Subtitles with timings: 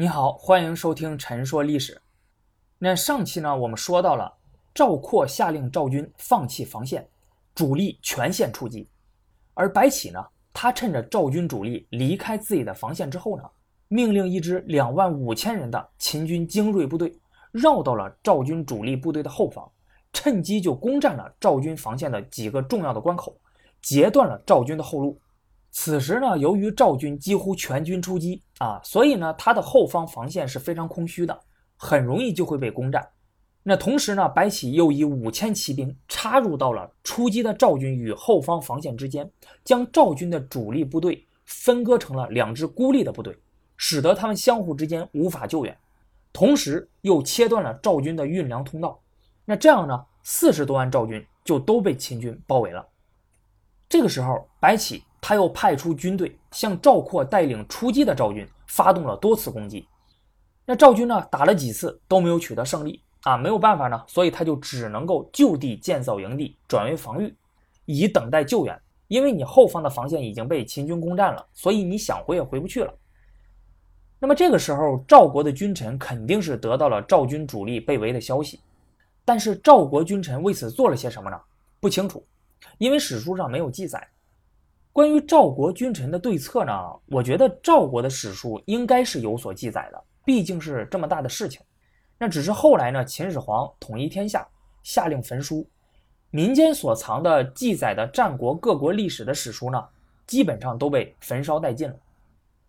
[0.00, 1.94] 你好，欢迎收听《陈说历史》。
[2.78, 4.32] 那上期呢，我们说到了
[4.72, 7.04] 赵括下令赵军放弃防线，
[7.52, 8.88] 主力全线出击。
[9.54, 13.42] 而白起呢，他趁着赵军主力离开自己的防线之后呢，
[13.88, 17.18] 命令一支两万五千人的秦军精锐部队
[17.50, 19.68] 绕到了赵军主力部队的后方，
[20.12, 23.36] 趁机就攻占了赵军防线的几个重要的关口，
[23.82, 25.20] 截断了赵军的后路。
[25.80, 31.40] 此时呢，由于赵军几乎全军出击啊，所以呢，他的后方防线是非常空虚的，
[31.76, 33.08] 很容易就会被攻占。
[33.62, 39.30] 那同时呢，白起又以五千骑兵插入到了出击的赵军与后方防线之间，
[39.62, 43.38] 将赵军的主力部队分割成了两支孤立的部队，
[43.76, 45.78] 使得他们相互之间无法救援，
[46.32, 49.00] 同时又切断了赵军的运粮通道。
[49.44, 52.84] 那这样呢，四十多万赵军就都被秦军包围了。
[53.88, 55.04] 这个时候，白起。
[55.20, 59.86] 他又派出军队向赵括带领出击的赵军发动了多次攻击。
[60.64, 67.34] 那赵军呢，打了几次都没有取得胜利啊，没有办法呢，所以他就只能够就地建造营地，转为防御，
[67.86, 68.78] 以等待救援。
[69.08, 72.92] 因为你后方的防线已经被秦军攻占了，所以你想回也回不去了。
[74.18, 78.60] 那么这个时候，赵国的君臣肯定是得到了赵军主力被围的消息，
[79.24, 81.40] 但是赵国君臣为此做了些什么呢？
[81.80, 82.22] 不清楚，
[82.76, 84.06] 因为史书上没有记载。
[84.92, 86.72] 关于赵国君臣的对策呢？
[87.06, 91.60] 我觉得赵国的史书应该是有所记载的，毕竟是这么大的事情。
[92.18, 94.44] 那只是后来呢，秦始皇统一天下，
[94.82, 95.64] 下令焚书，
[96.30, 99.80] 民间所藏的记载的战国各国历史的史书呢，
[100.26, 101.96] 基本上都被焚烧殆尽了。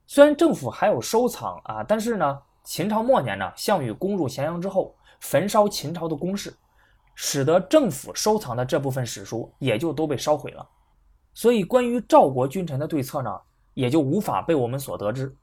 [0.05, 6.53] 虽然政府还有收藏啊，但是呢，秦朝末年呢，项羽攻入咸阳之后，焚烧秦朝的宫室，
[7.15, 10.67] 使得政府收藏的这部分史书也就都被烧毁了。
[11.39, 13.33] 所以，关于赵国君臣的对策呢，
[13.73, 15.33] 也就无法被我们所得知。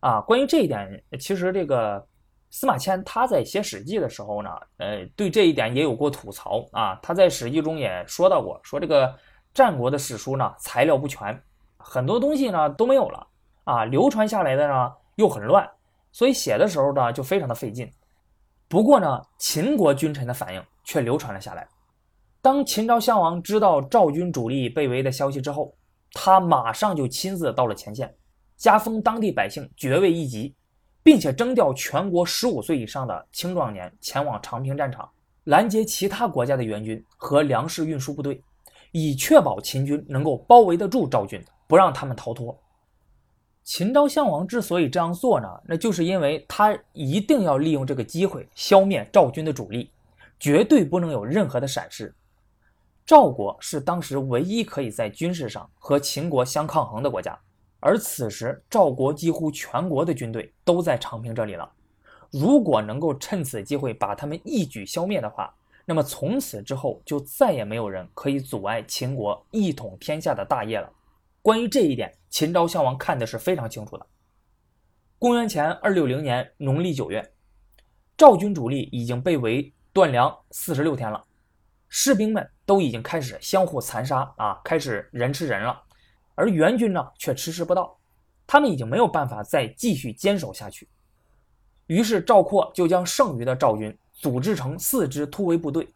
[0.00, 2.04] 啊，关于这一点，其实这个
[2.50, 6.98] 司马迁他在写《史记》的时候呢，呃，对这一点也有过吐槽啊。
[7.00, 9.14] 他在《史记》中也说到过，说这个
[9.54, 11.40] 战国的史书呢，材料不全，
[11.76, 13.24] 很多东西呢都没有了
[13.62, 15.64] 啊，流传下来的呢又很乱，
[16.10, 17.88] 所以写的时候呢就非常的费劲。
[18.66, 21.68] 不过呢，秦国君臣的反应却流传了下来。
[22.40, 25.74] 当秦昭襄王知道赵军主力被围的消息之后，
[26.12, 28.14] 他马上就亲自到了前线，
[28.56, 30.54] 加封当地百姓爵位一级，
[31.02, 35.08] 并且征调全国十五岁以上的青壮年前往长平战场，
[35.44, 38.40] 拦截其他国家的援军和粮食运输部队，
[38.92, 42.56] 以确保秦军能够包围得住赵军，不让他们逃脱。
[43.64, 49.90] 秦昭襄王之所以这样做呢，那就是因为他一定要利用这个机会消灭赵军的主力，
[50.38, 52.14] 绝对不能有任何的闪失。
[53.08, 57.40] 赵国是当时唯一可以在军事上和秦国相抗衡的国家，
[57.80, 61.72] 而此时赵国几乎全国的军队都在长平这里了。
[62.30, 65.50] 如果能够趁此机会把他们一举消灭的话，
[65.86, 70.92] 那么从此之后就再也没有人可以阻碍秦国一统天下的大业了。
[71.40, 74.06] 关于这一点，秦昭襄王看的是非常清楚的。
[75.18, 77.32] 公元前二六零年农历九月，
[78.18, 81.24] 赵军主力已经被围断粮四十六天了。
[81.88, 85.82] 士兵们都已经开始相互残杀啊，开始人吃人了，
[86.34, 87.98] 而援军呢却迟迟不到，
[88.46, 90.88] 他们已经没有办法再继续坚守下去。
[91.86, 95.88] 于是赵括就将剩余的赵军组织成四支突围部队，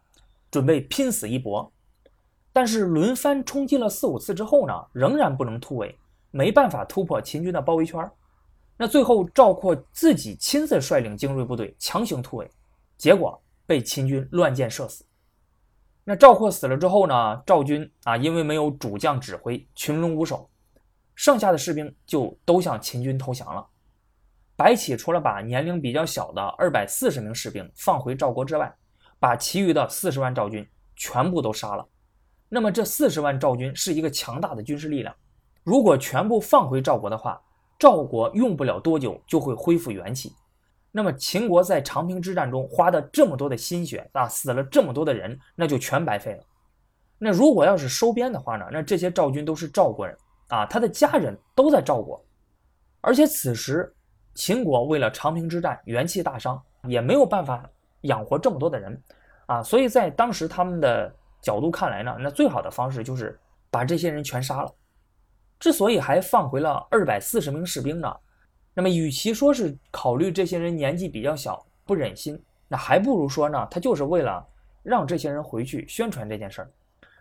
[0.51, 1.71] 准备拼死一搏。
[2.55, 5.95] 但是轮番冲击了四五次之后呢，仍然不能突围，
[6.31, 8.11] 没办法突破秦军的包围圈。
[8.79, 12.51] 那最后赵括自己亲自率领精锐部队强行突围，
[12.97, 15.05] 结果被秦军乱箭射死。
[16.05, 17.43] 那赵括死了之后呢？
[17.47, 20.51] 赵军啊，因为没有主将指挥，群龙无首，
[21.15, 23.65] 剩下的士兵就都向秦军投降了。
[24.57, 28.75] 白起除了把年龄比较小的二百四十名士兵放回赵国之外，
[29.21, 31.87] 把其余的四十万赵军全部都杀了。
[32.49, 35.15] 那么这四十万赵军是一个强大的军事力量，
[35.63, 37.41] 如果全部放回赵国的话，
[37.79, 40.33] 赵国用不了多久就会恢复元气。
[40.95, 46.45] 那么秦国在长平之战中花的这么多的心血啊，死了这么多的人，那就全白费了。
[47.19, 48.67] 那如果要是收编的话呢？
[48.71, 50.17] 那这些赵军都是赵国人
[50.49, 52.23] 啊，他的家人都在赵国，
[53.01, 53.91] 而且此时
[54.35, 57.65] 秦国为了长平之战元气大伤，也没有办法
[58.03, 59.03] 养活这么多的人
[59.47, 63.39] 啊，所以在当时他们的角度看来呢，那最好的方式就是
[63.71, 64.71] 把这些人全杀了。
[65.59, 68.13] 之所以还放回了二百四十名士兵呢？
[68.75, 74.47] 那么，与其说是考虑这些人年纪比较小不忍心，那还不如说呢，他就是为了
[74.83, 76.71] 让这些人回去宣传这件事儿，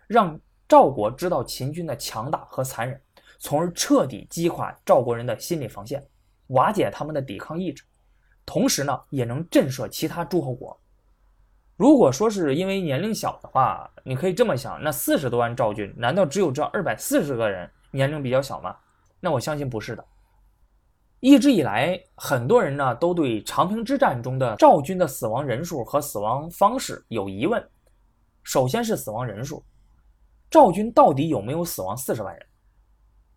[0.06, 2.98] 让赵国知道秦军的强大和残忍，
[3.38, 6.02] 从而彻底击垮赵国人的心理防线，
[6.48, 7.84] 瓦解他们的抵抗意志。
[8.46, 10.76] 同时呢也能震慑其他诸侯国。
[11.76, 18.76] 如果说是因为年龄小的话，你可以这么想：那四十多万赵军，难道只有这二百四十个人年龄比较小吗？
[19.20, 20.04] 那我相信不是的。
[21.24, 27.64] 一直以来，很多人呢都对长平之战中的赵军的死亡人数和死亡方式有疑问。
[28.42, 29.64] 首先是死亡人数，
[30.50, 32.44] 赵军到底有没有死亡四十万人？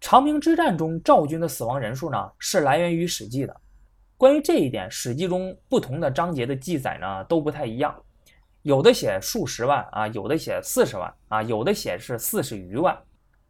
[0.01, 3.55] 长平之战中赵军的死亡人数呢是来源于《史记》的。
[4.17, 7.95] 关于这一点，《史记》中不同的章节的记载呢都不太一样。
[8.63, 12.97] 有的写数十万啊，有的写四十万啊，有的写是四十余万，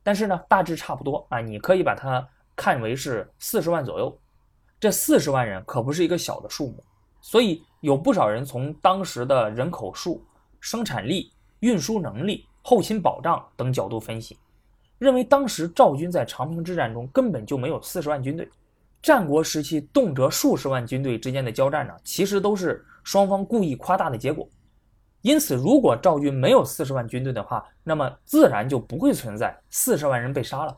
[0.03, 1.39] 但是呢，大致差不多啊。
[1.39, 4.19] 你可以把它看为是四十万左右。
[4.79, 6.83] 这四十万人可不是一个小的数目，
[7.21, 10.23] 所以有不少人从当时的人口数、
[10.59, 11.31] 生产力、
[11.61, 14.37] 运输能力、后勤保障等角度分析，
[14.97, 18.49] 认为当时赵军在长平之战中根本就没有四十万军队。
[19.01, 24.49] 战国时期动辄数十万军队之间的交战呢，其实都是双方故意夸大的结果。
[25.21, 30.77] 因此，如果赵军没有四十万军队的话，那么自然就不会存在四十万人被杀了。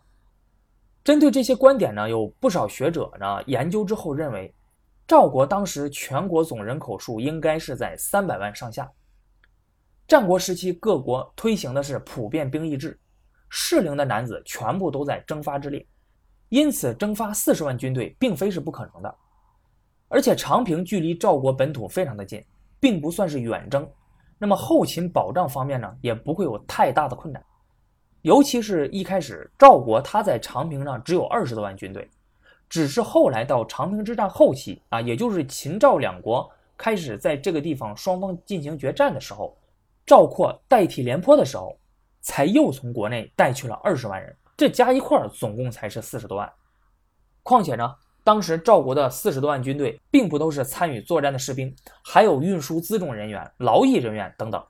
[1.08, 4.54] 针对这些观点呢，有不少学者呢研究之后认为，
[5.08, 8.92] 赵国当时全国总人口数应该是在三百万上下。
[10.06, 13.00] 战国时期各国推行的是普遍兵役制，
[13.48, 15.88] 适龄的男子全部都在征发之列，
[16.50, 19.16] 因此征发四十万军队并非是不可能的。
[20.10, 22.44] 而且长平距离赵国本土非常的近，
[22.82, 23.90] 并不算是远征。
[24.38, 27.42] 那么后勤保障方面呢，也不会有太大的困难。
[28.28, 32.10] 尤其是一开始赵国他在长平上只有二十多万军队，
[32.68, 39.58] 只是后来到长平之战后期啊，也就是秦赵两国开始在这个地方双方进行决战的时候，
[40.06, 41.80] 赵括代替廉颇的时候，
[42.20, 46.52] 才又从国内带去了二十万人，这加一块儿总共才是四十多万。
[47.44, 47.96] 况且呢。
[48.26, 54.62] 当时赵国的四十多万军队，并不都是参与作战的士兵，还有运输辎重人员、劳役人员等等，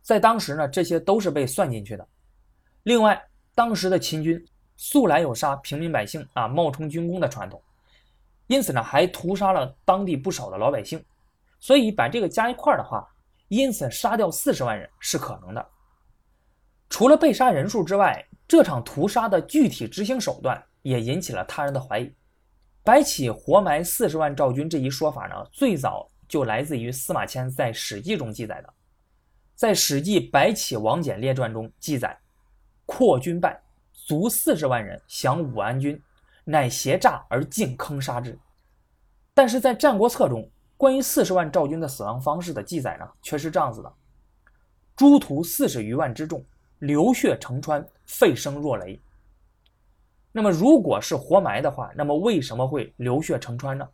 [0.00, 2.06] 在当时呢，这些都是被算进去的。
[2.84, 3.22] 另外，
[3.54, 4.42] 当时的秦军
[4.76, 7.60] 素来有杀平民百姓啊、冒充军功的传统，
[8.46, 11.04] 因此呢，还屠杀了当地不少的老百姓。
[11.60, 13.08] 所以把这个加一块的话，
[13.48, 15.66] 因此杀掉四十万人是可能的。
[16.90, 22.14] 除了被杀人数之外，这场屠杀的具体执行手段也引起了他人的怀疑。
[22.82, 28.70] 白起活埋四十万赵军这一说法呢，最早就来自于司马迁在《史记》中记载的。
[29.54, 32.14] 在《史记·白起王翦列传》中记载，
[32.86, 33.60] 扩军败，
[33.92, 36.00] 卒四十万人，降武安军，
[36.44, 38.38] 乃挟诈而尽坑杀之。
[39.32, 43.92] 但是在《战国策》中，关于四十万赵军的死亡方式的记载呢，却是这样子的：
[44.94, 46.44] 诸屠四十余万之众，
[46.80, 49.00] 流血成川，沸声若雷。
[50.30, 53.88] 那么，如果是活埋的话，那么为什么会流血成川呢？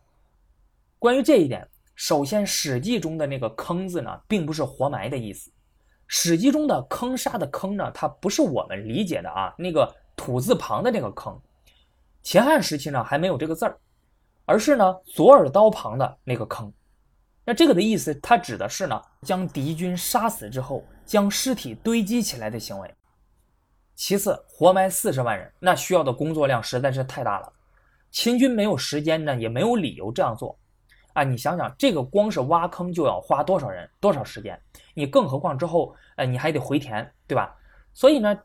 [0.97, 5.49] 关于这一点，首先，《史记》中的那个“坑”字呢，并不是活埋的意思，
[6.13, 11.39] 《史记》中的“坑杀”的“坑”呢，它不是我们理解的啊，那个土字旁的那个“坑”。
[12.21, 13.77] 秦汉时期呢，还没有这个字儿，
[14.43, 16.71] 而是呢左耳刀旁的那个“坑”。
[17.45, 22.93] 那这个的意思，它指的是呢，将敌军杀死之后，将尸体堆积起来的行为。
[23.95, 27.53] 其次，活埋四十万人，那需要的工作量实在是太大了。
[28.11, 30.59] 秦军没有时间呢，也没有理由这样做。
[31.13, 34.59] 啊，你想想，这个光是挖坑就要花多少人、多少时间？
[34.93, 37.55] 你更何况之后，呃，你还得回填，对吧？
[37.93, 38.37] 所以呢，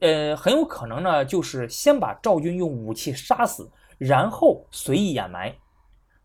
[0.00, 5.54] 呃，很有可能呢，就是先把赵军用武器杀死，然后随意掩埋。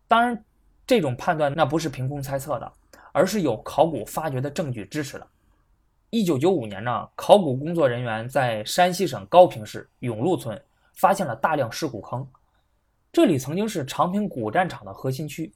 [0.08, 0.44] 当然，
[0.86, 2.72] 这种判断那不是凭空猜测的，
[3.12, 5.26] 而是有考古发掘的证据支持的。
[6.10, 10.62] 一九九五年呢，考古工作人员在山西省高平市永禄村
[10.94, 12.26] 发现了大量尸骨坑，
[13.10, 15.50] 这里曾经是长平古战场的核心区，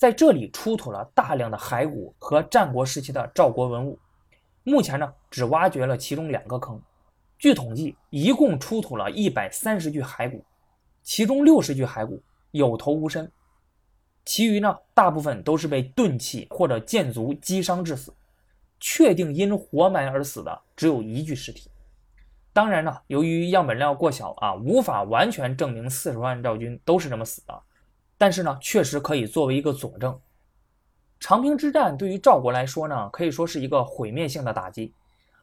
[0.00, 3.98] 在这里出土了大量的骸骨和战国时期的赵国文物。
[4.62, 6.80] 目前呢，只挖掘了其中两个坑，
[7.38, 10.42] 据统计，一共出土了一百三十具骸骨，
[11.02, 13.30] 其中六十具骸骨有头无身，
[14.24, 18.14] 其余呢，大部分都是被钝器或者箭足击伤致死。
[18.82, 21.70] 确定因活埋而死的只有一具尸体。
[22.54, 27.62] 当然呢，由于样本量过小啊，无法完全证明四十万赵军都是这么死的。
[28.20, 30.20] 但是呢，确实可以作为一个佐证。
[31.18, 34.92] 长平之战对于赵国来说呢，可以说是一个毁灭性的打击，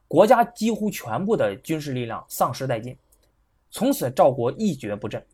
[0.07, 2.95] 国家几乎全部的军事力量丧失殆尽，
[3.71, 5.25] 从此赵国一蹶不振。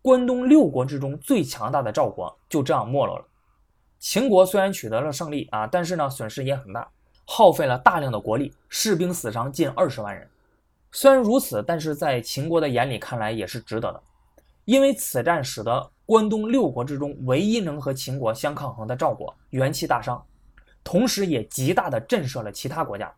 [0.00, 3.24] 关东六国之中最强大的赵国就这样没落了。
[3.98, 6.88] 秦国虽然取得了胜利啊，但是呢，损失也很大。
[7.24, 10.30] 耗费了大量的国力，士兵死伤近二十万人。
[10.92, 14.00] 虽然如此，但是在秦国的眼里看来也是值得的，
[14.68, 20.22] 因为此战使得关东六国之中唯一能和秦国相抗衡的赵国元气大伤，
[20.84, 23.10] 同时也极大的震慑了其他国家。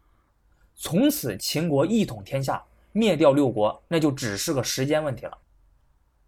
[0.77, 5.37] 从此，秦国一统天下，灭掉六国，那就只是个时间问题了。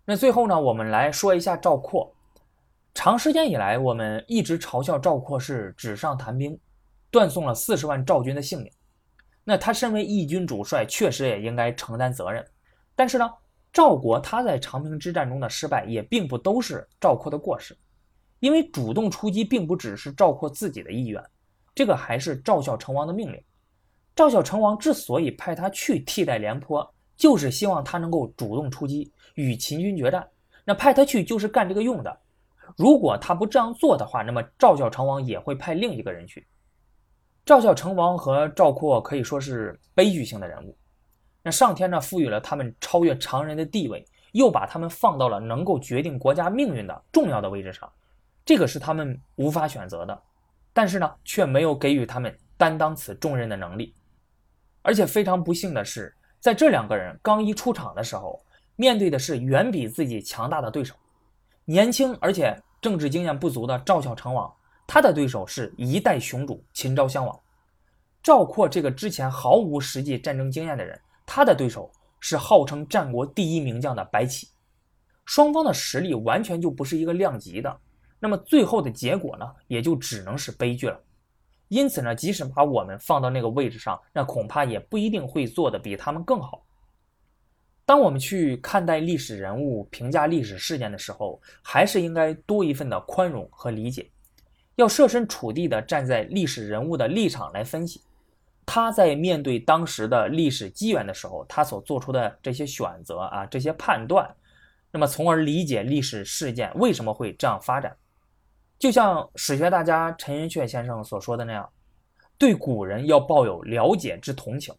[0.05, 2.13] 那最后呢，我们来说一下赵括。
[2.93, 6.59] 长时间以来，我们一直嘲笑赵括是纸上谈兵，
[7.13, 8.73] 断送了四十万赵军的性命。
[9.45, 12.45] 那他身为义军主帅，确实也应该承担责任。
[12.97, 13.31] 但是呢，
[13.73, 17.75] 赵国他在长平之战中的失败，也并不都是赵括的过失，
[18.41, 21.23] 因为主动出击并不只是赵括自己的意愿，
[21.75, 23.43] 这个还是赵孝成王的命令。
[24.15, 26.87] 赵孝成王之所以派他去替代廉颇，
[27.17, 30.29] 就是希望他能够主动出击，与秦军决战。
[30.65, 32.21] 那派他去就是干这个用的。
[32.77, 36.47] 如果他不这样做的话，那么赵孝成王也会派另一个人去。
[37.47, 40.77] 赵孝成王和赵括可以说是悲剧性的人物。
[41.43, 47.91] 那上天呢，赋予了他们超越常人的地位，又把他们放到了能够决定国家命运的重要的位置上，
[48.45, 50.23] 这个是他们无法选择的。
[50.73, 53.95] 但是呢，却没有给予他们担当此重任的能力。
[54.83, 58.41] 而且非常不幸的是，在这两个人刚一出场的时候，
[58.77, 60.95] 面对的是远比自己强大的对手。
[61.65, 64.53] 年轻而且政治经验不足的赵孝成王，
[64.87, 67.39] 他的对手是一代雄主秦昭襄王。
[68.23, 71.01] 赵括这个之前毫无实际战争经验的人，
[71.35, 74.51] 他的对手是号称战国第一名将的白起。
[75.25, 77.75] 双方的实力完全就不是一个量级的，
[78.21, 81.01] 那么最后的结果呢，也就只能是悲剧了。
[81.69, 86.67] 因此呢，即使把我们放到那个位置上，那恐怕也不一定会做得比他们更好。
[87.87, 94.11] 当我们去看待历史人物、评价历史事件的时候，还是应该多一份的宽容和理解，
[94.77, 98.03] 要设身处地的站在历史人物的立场来分析，
[98.65, 104.33] 他在面对当时的历史机缘的时候，他所做出的这些选择啊，这些判断，
[104.91, 107.97] 那么从而理解历史事件为什么会这样发展。
[108.79, 111.69] 就像史学大家陈寅恪先生所说的那样，
[112.39, 114.75] 对古人要抱有了解之同情。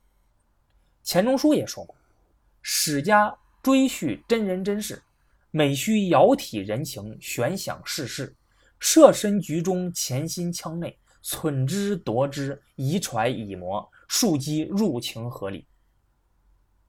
[1.03, 1.95] 钱钟书也说过。
[2.61, 5.01] 史家追叙真人真事，
[5.51, 8.33] 每需遥体人情，悬想世事，
[8.79, 15.65] 设身局中，潜心腔内，忖之夺之，以揣以磨，庶几入情合理。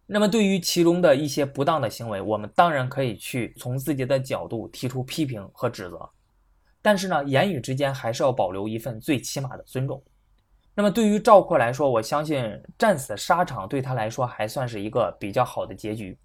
[0.07, 6.11] 那么，对于其中的一些不当的行为，我们当然可以去从自己的角度提出批评和指责，
[6.83, 10.03] 但是呢，言语之间还是要保留一份最起码的尊重。
[10.75, 16.19] 那么对于赵括来说，我相信战死沙场对他来说还算是一个比较好的结局，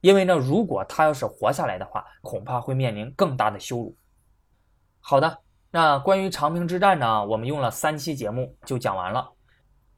[0.00, 3.94] 因为呢，如果他要是活下来的话，恐怕会面临更大的羞辱。
[5.00, 5.38] 好的，
[5.70, 9.30] 那关于长平之战呢，我们用了三期节目就讲完了，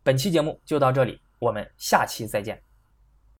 [0.02, 2.60] 本期节目就到这里，我们下期再见。